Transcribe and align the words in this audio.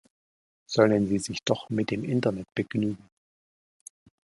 Sollen 0.65 1.05
sie 1.07 1.19
sich 1.19 1.37
doch 1.45 1.69
mit 1.69 1.91
dem 1.91 2.03
Internet 2.03 2.47
begnügen! 2.55 3.07